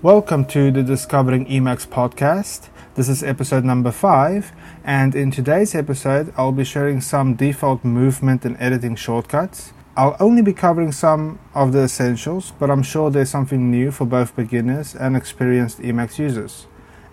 [0.00, 2.68] Welcome to the Discovering Emacs podcast.
[2.94, 4.52] This is episode number five,
[4.84, 9.72] and in today's episode, I'll be sharing some default movement and editing shortcuts.
[9.96, 14.04] I'll only be covering some of the essentials, but I'm sure there's something new for
[14.04, 16.68] both beginners and experienced Emacs users.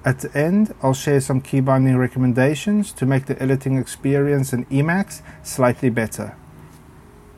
[0.06, 4.66] At the end, I'll share some key binding recommendations to make the editing experience in
[4.66, 6.36] Emacs slightly better.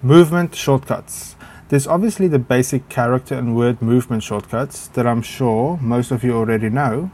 [0.02, 1.38] Movement shortcuts.
[1.70, 6.34] There's obviously the basic character and word movement shortcuts that I'm sure most of you
[6.34, 7.12] already know,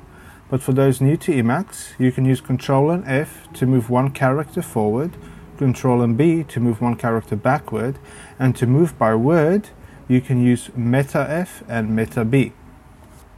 [0.48, 4.12] but for those new to Emacs, you can use Ctrl and F to move one
[4.12, 5.18] character forward,
[5.58, 7.98] Ctrl and B to move one character backward,
[8.38, 9.70] and to move by word,
[10.08, 12.54] you can use Meta F and Meta B.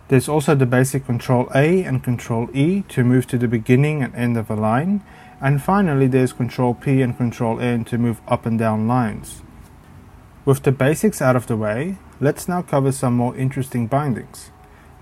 [0.09, 4.13] There's also the basic Control A and Control E to move to the beginning and
[4.15, 5.01] end of a line,
[5.39, 9.44] and finally there's Control P and Control N to move up and down lines.
[10.45, 14.51] With the basics out of the way, let's now cover some more interesting bindings.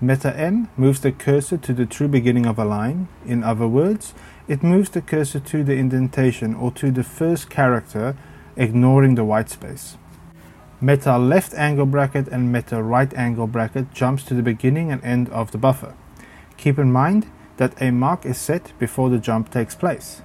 [0.00, 3.08] Meta M moves the cursor to the true beginning of a line.
[3.26, 4.14] In other words,
[4.48, 8.16] it moves the cursor to the indentation or to the first character,
[8.56, 9.98] ignoring the white space.
[10.80, 15.28] Meta left angle bracket and meta right angle bracket jumps to the beginning and end
[15.28, 15.94] of the buffer.
[16.56, 20.22] Keep in mind that a mark is set before the jump takes place.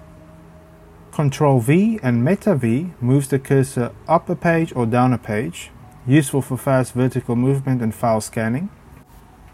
[1.11, 5.71] Control V and Meta V moves the cursor up a page or down a page,
[6.07, 8.69] useful for fast vertical movement and file scanning.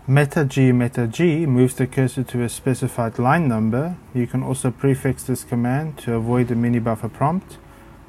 [0.08, 3.98] Meta G Meta G moves the cursor to a specified line number.
[4.14, 7.58] You can also prefix this command to avoid the mini buffer prompt.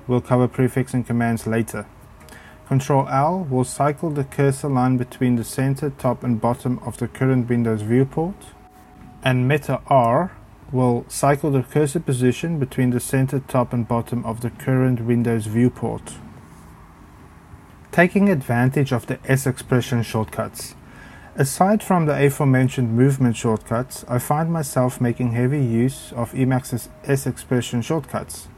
[0.06, 1.86] We'll cover prefixing commands later.
[2.69, 7.08] Control L will cycle the cursor line between the center, top and bottom of the
[7.08, 8.34] current Windows viewport.
[9.22, 10.33] And Meta R
[10.72, 15.47] will cycle the cursor position between the center, top and bottom of the current Windows
[15.47, 16.14] viewport.
[17.92, 20.75] Taking advantage of the S expression shortcuts.
[21.37, 27.27] Aside from the aforementioned movement shortcuts, I find myself making heavy use of Emacs's S
[27.27, 28.48] expression shortcuts.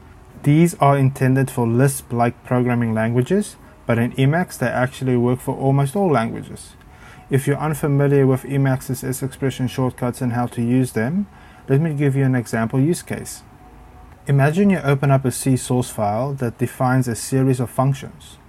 [0.43, 5.55] These are intended for Lisp like programming languages, but in Emacs they actually work for
[5.55, 6.73] almost all languages.
[7.29, 11.27] If you're unfamiliar with Emacs's S expression shortcuts and how to use them,
[11.69, 13.43] let me give you an example use case.
[14.25, 18.39] Imagine you open up a C source file that defines a series of functions.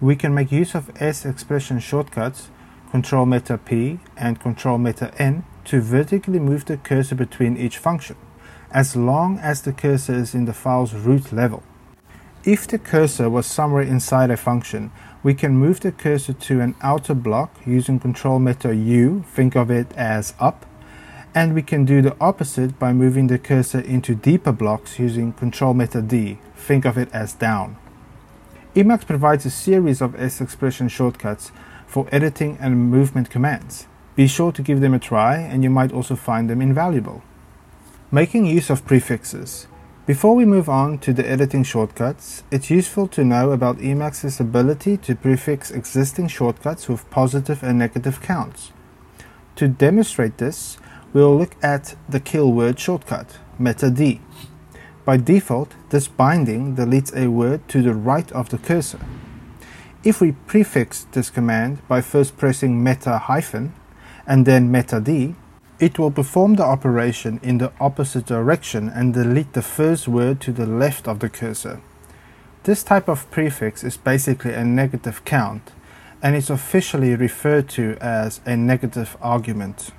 [0.00, 2.50] We can make use of S expression shortcuts,
[2.92, 8.14] Control Meta P and Control Meta N, to vertically move the cursor between each function,
[8.70, 11.64] as long as the cursor is in the file's root level.
[12.44, 14.92] If the cursor was somewhere inside a function,
[15.24, 19.68] we can move the cursor to an outer block using Control Meta U, think of
[19.68, 20.64] it as up,
[21.38, 25.72] and we can do the opposite by moving the cursor into deeper blocks using Control
[25.72, 27.76] Meta D, think of it as down.
[28.74, 31.52] Emacs provides a series of S expression shortcuts
[31.86, 33.86] for editing and movement commands.
[34.16, 37.22] Be sure to give them a try and you might also find them invaluable.
[38.10, 39.68] Making use of prefixes.
[40.06, 44.96] Before we move on to the editing shortcuts, it's useful to know about Emacs's ability
[44.96, 48.72] to prefix existing shortcuts with positive and negative counts.
[49.54, 50.78] To demonstrate this,
[51.12, 54.20] we'll look at the kill word shortcut, meta D.
[55.04, 59.00] By default, this binding deletes a word to the right of the cursor.
[60.04, 63.74] If we prefix this command by first pressing meta hyphen
[64.26, 65.34] and then meta D,
[65.80, 70.52] it will perform the operation in the opposite direction and delete the first word to
[70.52, 71.80] the left of the cursor.
[72.64, 75.72] This type of prefix is basically a negative count
[76.20, 79.90] and is officially referred to as a negative argument.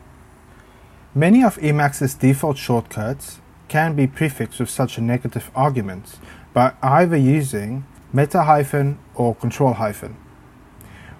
[1.16, 6.20] Many of Emacs's default shortcuts can be prefixed with such a negative argument
[6.54, 7.84] by either using
[8.14, 10.18] meta hyphen or control hyphen.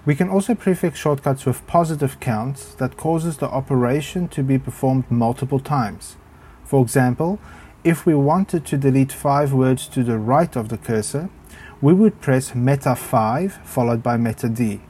[0.06, 5.10] We can also prefix shortcuts with positive counts that causes the operation to be performed
[5.10, 6.16] multiple times.
[6.62, 7.40] For example,
[7.82, 11.30] if we wanted to delete five words to the right of the cursor,
[11.80, 14.82] we would press meta 5 followed by meta D.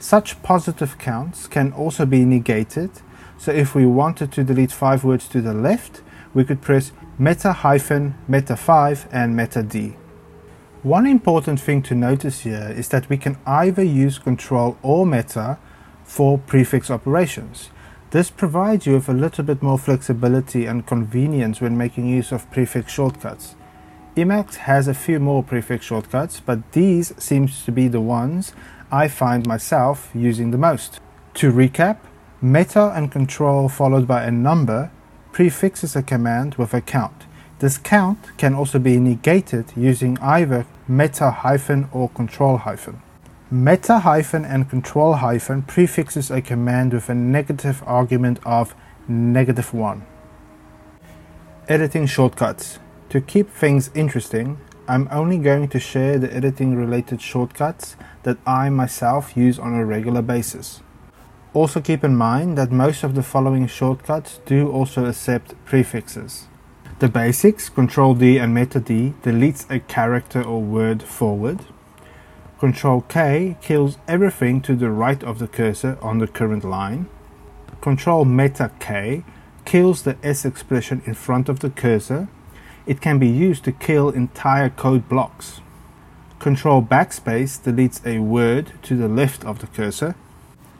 [0.00, 2.90] Such positive counts can also be negated
[3.38, 6.02] so if we wanted to delete five words to the left,
[6.32, 9.96] we could press meta hyphen meta 5 and meta D.
[10.82, 15.58] One important thing to notice here is that we can either use control or meta
[16.04, 17.70] for prefix operations.
[18.10, 22.50] This provides you with a little bit more flexibility and convenience when making use of
[22.50, 23.56] prefix shortcuts.
[24.14, 28.52] Emacs has a few more prefix shortcuts, but these seems to be the ones
[28.92, 31.00] I find myself using the most.
[31.34, 31.98] To recap,
[32.44, 34.90] Meta and control followed by a number
[35.32, 37.24] prefixes a command with a count.
[37.60, 43.00] This count can also be negated using either meta hyphen or control hyphen.
[43.50, 48.74] Meta hyphen and control hyphen prefixes a command with a negative argument of
[49.08, 50.04] negative 1.
[51.66, 52.78] Editing shortcuts.
[53.08, 58.68] To keep things interesting, I'm only going to share the editing related shortcuts that I
[58.68, 60.82] myself use on a regular basis.
[61.54, 66.48] Also keep in mind that most of the following shortcuts do also accept prefixes.
[66.98, 71.60] The basics, Control D and Meta D, deletes a character or word forward.
[72.58, 77.08] Control K kills everything to the right of the cursor on the current line.
[77.80, 79.22] Control Meta K
[79.64, 82.26] kills the S expression in front of the cursor.
[82.84, 85.60] It can be used to kill entire code blocks.
[86.40, 90.16] Control Backspace deletes a word to the left of the cursor.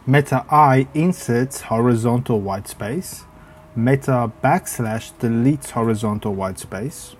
[0.07, 3.25] Meta I inserts horizontal whitespace.
[3.75, 7.15] Meta backslash deletes horizontal whitespace.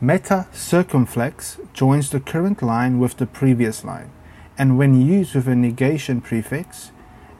[0.00, 4.10] Meta circumflex joins the current line with the previous line,
[4.56, 6.90] and when used with a negation prefix,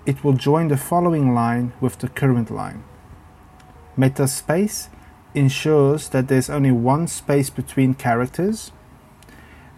[0.04, 2.84] it will join the following line with the current line.
[3.96, 4.90] Meta space
[5.34, 8.72] ensures that there's only one space between characters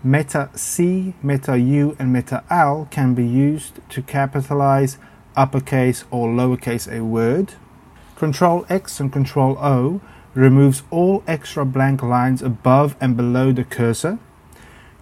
[0.04, 4.98] Meta C, Meta U, and Meta L can be used to capitalize,
[5.36, 7.54] uppercase, or lowercase a word.
[8.16, 10.00] Control X and Control O
[10.34, 14.18] removes all extra blank lines above and below the cursor.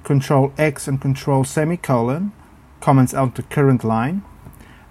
[0.05, 2.33] Control X and Control semicolon
[2.81, 4.23] comments out the current line.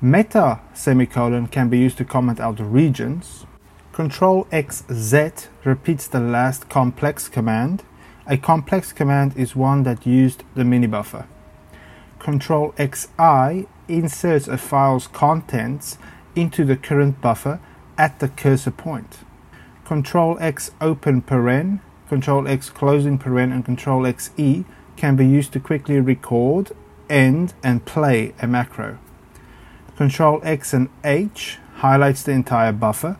[0.02, 3.46] Meta semicolon can be used to comment out regions.
[3.92, 7.84] Control XZ repeats the last complex command.
[8.31, 11.26] A complex command is one that used the mini buffer.
[12.20, 15.98] Control XI inserts a file's contents
[16.36, 17.60] into the current buffer
[17.98, 19.18] at the cursor point.
[19.84, 24.64] Control X open paren, Control X closing paren, and Control X E
[24.96, 26.72] can be used to quickly record,
[27.10, 29.00] end, and play a macro.
[29.98, 33.18] Control X and H highlights the entire buffer.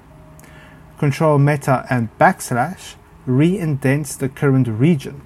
[1.00, 2.94] Control Meta and backslash
[3.30, 5.22] re-indents the current region.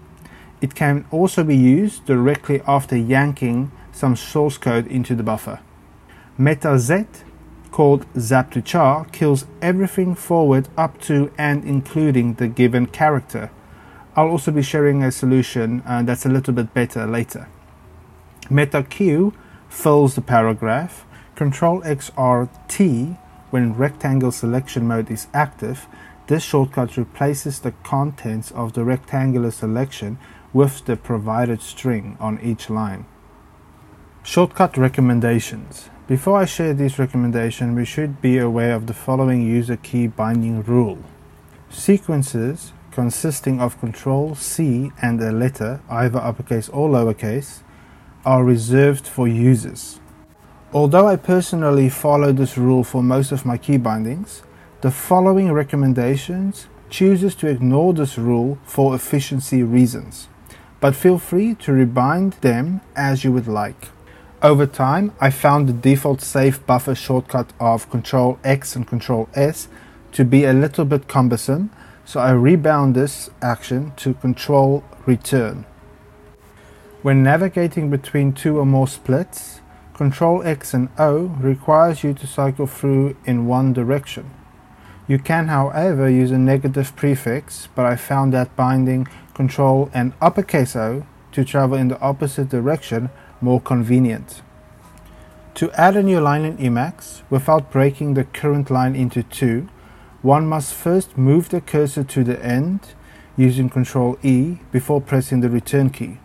[0.61, 5.59] It can also be used directly after yanking some source code into the buffer.
[6.37, 7.05] Meta Z,
[7.71, 13.51] called zap to char, kills everything forward up to and including the given character.
[14.15, 17.47] I'll also be sharing a solution uh, that's a little bit better later.
[18.49, 19.33] Meta Q
[19.69, 21.05] fills the paragraph.
[21.35, 23.17] Control XRT,
[23.49, 25.87] when rectangle selection mode is active,
[26.27, 30.17] this shortcut replaces the contents of the rectangular selection
[30.53, 33.05] with the provided string on each line.
[34.23, 35.89] Shortcut recommendations.
[36.07, 40.63] Before I share these recommendations, we should be aware of the following user key binding
[40.63, 40.99] rule.
[41.69, 47.63] Sequences consisting of Control C and a letter, either uppercase or lowercase,
[48.23, 49.99] are reserved for users.
[50.71, 54.43] Although I personally follow this rule for most of my key bindings,
[54.83, 60.27] the following recommendations chooses to ignore this rule for efficiency reasons,
[60.81, 63.91] but feel free to rebind them as you would like.
[64.41, 69.69] Over time, I found the default safe buffer shortcut of Ctrl X and Ctrl S
[70.11, 71.71] to be a little bit cumbersome,
[72.03, 75.63] so I rebound this action to Control Return.
[77.03, 79.61] When navigating between two or more splits,
[79.93, 84.29] Ctrl X and O requires you to cycle through in one direction.
[85.07, 90.75] You can, however, use a negative prefix, but I found that binding Control and uppercase
[90.75, 93.09] O to travel in the opposite direction
[93.41, 94.43] more convenient.
[95.55, 99.67] To add a new line in Emacs without breaking the current line into two,
[100.21, 102.93] one must first move the cursor to the end
[103.35, 106.19] using Control E before pressing the return key.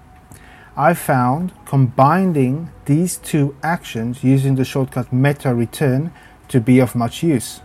[0.77, 6.13] I found combining these two actions using the shortcut meta return
[6.49, 7.61] to be of much use.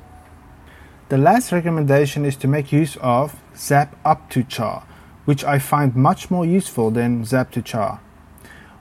[1.14, 4.84] The last recommendation is to make use of zap up to char,
[5.26, 8.00] which I find much more useful than zap to char.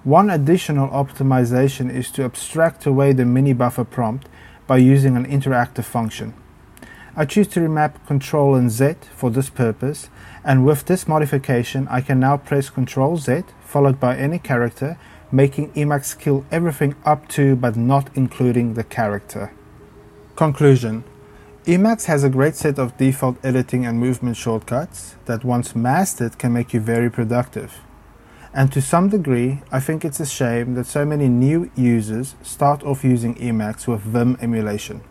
[0.03, 4.31] One additional optimization is to abstract away the mini buffer prompt
[4.67, 6.33] by using an interactive function.
[7.15, 10.09] I choose to remap Ctrl and Z for this purpose,
[10.43, 14.97] and with this modification I can now press Ctrl Z followed by any character,
[15.31, 19.53] making Emacs kill everything up to but not including the character.
[20.35, 21.05] Conclusion
[21.67, 26.53] Emacs has a great set of default editing and movement shortcuts that once mastered can
[26.53, 27.79] make you very productive.
[28.53, 32.83] And to some degree, I think it's a shame that so many new users start
[32.83, 35.03] off using Emacs with Vim emulation.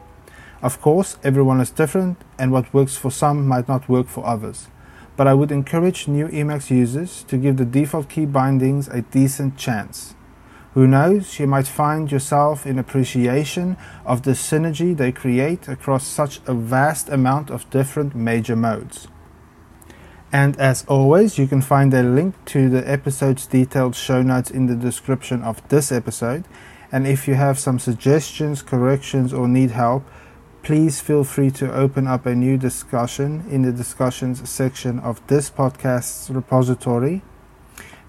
[0.61, 4.67] Of course, everyone is different and what works for some might not work for others.
[5.15, 9.55] But I would encourage new Emacs users to give the default key bindings a decent
[9.55, 10.15] chance.
[10.73, 13.75] Who knows, you might find yourself in appreciation
[14.05, 19.09] of the synergy they create across such a vast amount of different major modes.
[20.31, 24.67] And as always, you can find a link to the episode's detailed show notes in
[24.67, 26.45] the description of this episode.
[26.89, 30.05] And if you have some suggestions, corrections, or need help,
[30.63, 35.49] please feel free to open up a new discussion in the discussions section of this
[35.49, 37.23] podcast's repository.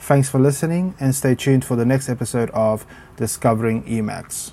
[0.02, 2.84] Thanks for listening and stay tuned for the next episode of
[3.16, 4.50] Discovering Emacs.